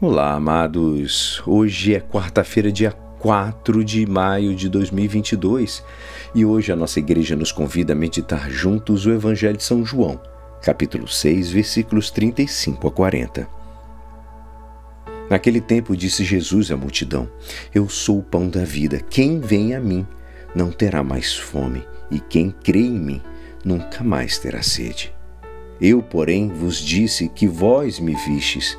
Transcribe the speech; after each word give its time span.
Olá, 0.00 0.34
amados. 0.34 1.42
Hoje 1.44 1.92
é 1.92 1.98
quarta-feira, 1.98 2.70
dia 2.70 2.92
4 2.92 3.82
de 3.82 4.06
maio 4.06 4.54
de 4.54 4.68
2022 4.68 5.82
e 6.32 6.44
hoje 6.44 6.70
a 6.70 6.76
nossa 6.76 7.00
igreja 7.00 7.34
nos 7.34 7.50
convida 7.50 7.94
a 7.94 7.96
meditar 7.96 8.48
juntos 8.48 9.06
o 9.06 9.10
Evangelho 9.10 9.56
de 9.56 9.64
São 9.64 9.84
João, 9.84 10.20
capítulo 10.62 11.08
6, 11.08 11.50
versículos 11.50 12.12
35 12.12 12.86
a 12.86 12.92
40. 12.92 13.48
Naquele 15.28 15.60
tempo 15.60 15.96
disse 15.96 16.22
Jesus 16.22 16.70
à 16.70 16.76
multidão: 16.76 17.28
Eu 17.74 17.88
sou 17.88 18.20
o 18.20 18.22
pão 18.22 18.48
da 18.48 18.64
vida. 18.64 19.00
Quem 19.00 19.40
vem 19.40 19.74
a 19.74 19.80
mim 19.80 20.06
não 20.54 20.70
terá 20.70 21.02
mais 21.02 21.34
fome, 21.34 21.82
e 22.08 22.20
quem 22.20 22.52
crê 22.52 22.82
em 22.82 23.00
mim 23.00 23.20
nunca 23.64 24.04
mais 24.04 24.38
terá 24.38 24.62
sede. 24.62 25.12
Eu, 25.80 26.00
porém, 26.00 26.50
vos 26.50 26.78
disse 26.78 27.28
que 27.28 27.48
vós 27.48 27.98
me 27.98 28.14
vistes 28.14 28.78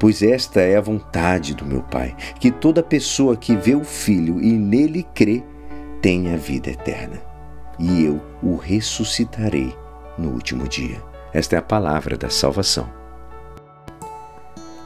pois 0.00 0.22
esta 0.22 0.60
é 0.62 0.76
a 0.76 0.80
vontade 0.80 1.54
do 1.54 1.66
meu 1.66 1.82
Pai, 1.82 2.16
que 2.40 2.50
toda 2.50 2.82
pessoa 2.82 3.36
que 3.36 3.54
vê 3.54 3.74
o 3.74 3.84
Filho 3.84 4.40
e 4.40 4.50
nele 4.50 5.06
crê 5.14 5.44
tenha 6.00 6.38
vida 6.38 6.70
eterna. 6.70 7.20
E 7.78 8.02
eu 8.04 8.20
o 8.42 8.56
ressuscitarei 8.56 9.76
no 10.16 10.30
último 10.30 10.66
dia. 10.66 11.02
Esta 11.34 11.56
é 11.56 11.58
a 11.58 11.62
palavra 11.62 12.16
da 12.16 12.30
salvação. 12.30 12.90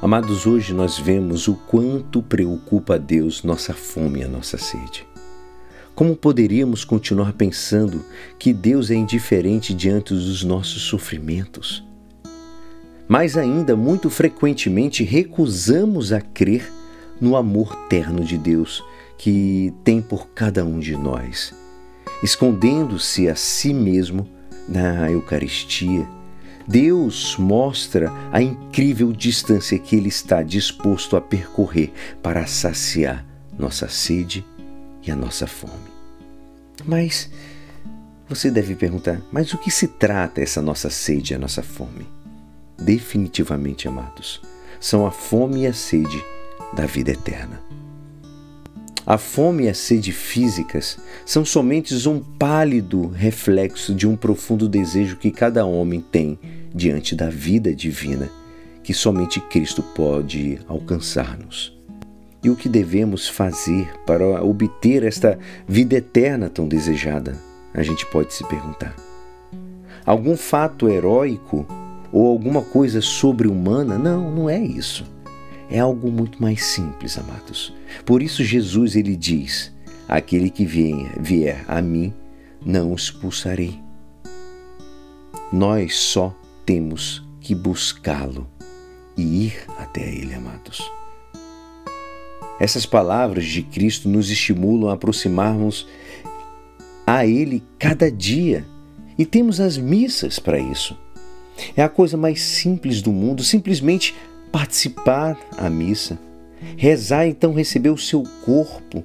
Amados, 0.03 0.47
hoje 0.47 0.75
nós 0.75 0.99
vemos 0.99 1.47
o 1.47 1.55
quanto 1.55 2.21
preocupa 2.21 2.97
a 2.97 2.99
Deus 2.99 3.45
nossa 3.45 3.73
fome 3.73 4.21
e 4.21 4.25
a 4.25 4.29
nossa 4.29 4.59
sede. 4.59 5.07
Como 5.95 6.17
poderíamos 6.17 6.85
continuar 6.85 7.35
pensando 7.35 8.05
que 8.37 8.53
Deus 8.53 8.91
é 8.91 8.95
indiferente 8.95 9.73
diante 9.73 10.13
dos 10.13 10.43
nossos 10.43 10.83
sofrimentos? 10.83 11.85
Mais 13.15 13.37
ainda, 13.37 13.77
muito 13.77 14.11
frequentemente 14.11 15.05
recusamos 15.05 16.13
a 16.13 16.21
crer 16.21 16.69
no 17.21 17.37
amor 17.37 17.73
terno 17.87 18.25
de 18.25 18.37
Deus 18.37 18.83
que 19.17 19.73
tem 19.85 20.03
por 20.03 20.31
cada 20.31 20.65
um 20.65 20.81
de 20.81 20.97
nós, 20.97 21.55
escondendo-se 22.25 23.29
a 23.29 23.37
si 23.37 23.73
mesmo 23.73 24.29
na 24.69 25.09
Eucaristia. 25.13 26.05
Deus 26.67 27.37
mostra 27.39 28.13
a 28.33 28.43
incrível 28.43 29.13
distância 29.13 29.79
que 29.79 29.95
Ele 29.95 30.09
está 30.09 30.43
disposto 30.43 31.17
a 31.17 31.21
percorrer 31.21 31.93
para 32.21 32.47
saciar 32.47 33.25
nossa 33.57 33.89
sede 33.89 34.45
e 35.07 35.13
a 35.13 35.15
nossa 35.15 35.47
fome. 35.47 35.73
Mas 36.85 37.31
você 38.29 38.51
deve 38.51 38.75
perguntar: 38.75 39.23
mas 39.31 39.55
o 39.55 39.59
que 39.59 39.71
se 39.71 39.87
trata 39.87 40.41
essa 40.41 40.61
nossa 40.61 40.91
sede 40.91 41.33
e 41.33 41.37
a 41.37 41.39
nossa 41.39 41.63
fome? 41.63 42.14
Definitivamente 42.79 43.89
amados, 43.89 44.41
são 44.81 45.07
a 45.07 45.11
fome 45.11 45.63
e 45.63 45.67
a 45.67 45.73
sede 45.73 46.23
da 46.75 46.87
vida 46.87 47.13
eterna. 47.13 47.61
A 49.07 49.19
fome 49.19 49.65
e 49.65 49.69
a 49.69 49.75
sede 49.75 50.13
físicas 50.13 50.99
são 51.27 51.45
somente 51.45 51.95
um 52.09 52.21
pálido 52.21 53.09
reflexo 53.09 53.95
de 53.95 54.09
um 54.09 54.17
profundo 54.17 54.67
desejo 54.67 55.17
que 55.17 55.31
cada 55.31 55.67
homem 55.67 56.01
tem 56.01 56.39
diante 56.75 57.15
da 57.15 57.29
vida 57.29 57.75
divina, 57.75 58.31
que 58.83 58.95
somente 58.95 59.41
Cristo 59.41 59.83
pode 59.83 60.59
alcançar-nos. 60.67 61.79
E 62.43 62.49
o 62.49 62.57
que 62.57 62.69
devemos 62.69 63.29
fazer 63.29 63.91
para 64.07 64.43
obter 64.43 65.03
esta 65.03 65.39
vida 65.69 65.97
eterna 65.97 66.49
tão 66.49 66.67
desejada? 66.67 67.39
A 67.75 67.83
gente 67.83 68.07
pode 68.07 68.33
se 68.33 68.47
perguntar. 68.47 68.95
Algum 70.07 70.37
fato 70.37 70.89
heróico 70.89 71.67
ou 72.15 72.29
alguma 72.29 72.63
coisa 72.63 73.01
sobre-humana. 73.01 73.99
Não, 73.99 74.31
não 74.31 74.49
é 74.49 74.59
isso. 74.59 75.05
É 75.69 75.81
algo 75.81 76.13
muito 76.13 76.41
mais 76.41 76.65
simples, 76.65 77.19
amados. 77.19 77.75
Por 78.07 78.23
isso 78.23 78.45
Jesus 78.45 78.95
ele 78.95 79.17
diz: 79.17 79.75
aquele 80.09 80.49
que 80.49 80.65
vier, 80.65 81.21
vier 81.21 81.65
a 81.67 81.83
mim, 81.83 82.15
não 82.65 82.93
o 82.93 82.95
expulsarei. 82.95 83.81
Nós 85.53 85.97
só 85.97 86.33
temos 86.65 87.27
que 87.41 87.55
buscá-lo 87.55 88.47
e 89.17 89.47
ir 89.47 89.65
até 89.77 90.09
ele, 90.09 90.35
amados. 90.35 90.89
Essas 92.61 92.87
palavras 92.87 93.45
de 93.45 93.63
Cristo 93.63 94.09
nos 94.09 94.31
estimulam 94.31 94.91
a 94.91 94.95
aproximarmos 94.95 95.89
a 97.05 97.27
Ele 97.27 97.63
cada 97.79 98.11
dia 98.11 98.65
e 99.19 99.27
temos 99.27 99.61
as 99.61 99.77
missas 99.77 100.39
para 100.39 100.59
isso. 100.59 100.97
É 101.77 101.83
a 101.83 101.89
coisa 101.89 102.17
mais 102.17 102.43
simples 102.43 103.01
do 103.03 103.13
mundo, 103.13 103.43
simplesmente 103.43 104.15
participar 104.51 105.37
à 105.57 105.69
missa. 105.69 106.19
Rezar 106.77 107.27
então 107.27 107.53
receber 107.53 107.91
o 107.91 107.99
seu 107.99 108.23
corpo. 108.45 109.05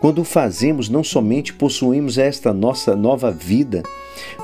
Quando 0.00 0.20
o 0.20 0.24
fazemos, 0.24 0.88
não 0.88 1.02
somente 1.02 1.52
possuímos 1.52 2.18
esta 2.18 2.52
nossa 2.52 2.94
nova 2.94 3.32
vida, 3.32 3.82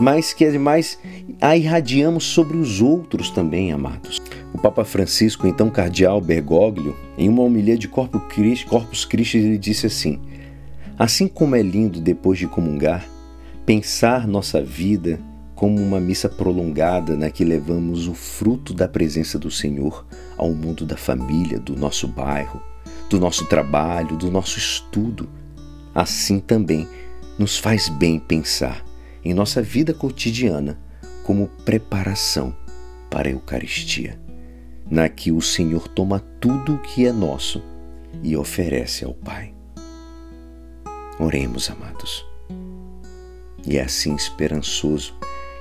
mas 0.01 0.33
que 0.33 0.45
ademais 0.45 0.99
a 1.41 1.57
irradiamos 1.57 2.25
sobre 2.25 2.57
os 2.57 2.81
outros 2.81 3.31
também, 3.31 3.71
amados. 3.71 4.21
O 4.53 4.59
Papa 4.59 4.85
Francisco, 4.85 5.47
então 5.47 5.71
cardeal 5.71 6.21
Bergoglio, 6.21 6.97
em 7.17 7.29
uma 7.29 7.43
homilia 7.43 7.77
de 7.77 7.87
Corpus 7.87 9.05
Christi, 9.05 9.39
ele 9.39 9.59
disse 9.59 9.87
assim: 9.87 10.21
Assim 10.99 11.29
como 11.29 11.55
é 11.55 11.62
lindo 11.62 12.01
depois 12.01 12.39
de 12.39 12.47
comungar, 12.47 13.06
pensar 13.65 14.27
nossa 14.27 14.61
vida 14.62 15.21
como 15.54 15.81
uma 15.81 16.00
missa 16.00 16.28
prolongada 16.28 17.16
na 17.16 17.31
que 17.31 17.44
levamos 17.44 18.09
o 18.09 18.15
fruto 18.15 18.75
da 18.75 18.88
presença 18.88 19.38
do 19.38 19.50
Senhor 19.50 20.04
ao 20.37 20.53
mundo 20.53 20.84
da 20.84 20.97
família, 20.97 21.60
do 21.60 21.76
nosso 21.76 22.09
bairro, 22.09 22.60
do 23.09 23.20
nosso 23.20 23.47
trabalho, 23.47 24.16
do 24.16 24.31
nosso 24.31 24.59
estudo. 24.59 25.28
Assim 25.94 26.41
também 26.41 26.88
nos 27.38 27.56
faz 27.56 27.88
bem 27.88 28.19
pensar 28.19 28.84
em 29.25 29.32
nossa 29.32 29.62
vida 29.62 29.94
cotidiana 29.94 30.78
como 31.22 31.48
preparação 31.64 32.54
para 33.09 33.28
a 33.28 33.32
Eucaristia, 33.32 34.20
na 34.91 35.09
que 35.09 35.31
o 35.31 35.41
Senhor 35.41 35.87
toma 35.88 36.19
tudo 36.41 36.75
o 36.75 36.78
que 36.78 37.06
é 37.06 37.12
nosso 37.12 37.62
e 38.22 38.37
oferece 38.37 39.04
ao 39.04 39.14
Pai. 39.14 39.54
Oremos, 41.19 41.70
amados. 41.70 42.26
E 43.66 43.78
é 43.78 43.82
assim 43.82 44.14
esperançoso 44.14 45.14